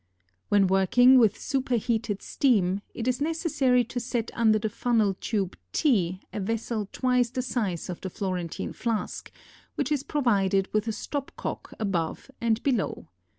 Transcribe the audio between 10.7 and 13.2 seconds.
with a stop cock above and below.